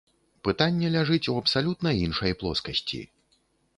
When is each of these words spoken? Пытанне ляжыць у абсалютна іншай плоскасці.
Пытанне 0.47 0.87
ляжыць 0.95 1.29
у 1.33 1.37
абсалютна 1.43 1.89
іншай 2.07 2.31
плоскасці. 2.43 3.03